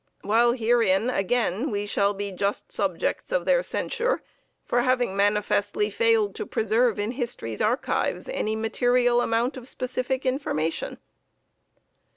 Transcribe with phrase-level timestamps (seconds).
[0.23, 4.23] While herein again we shall be just subjects of their censure
[4.65, 10.97] for having manifestly failed to preserve in history's archives any material amount of specific information.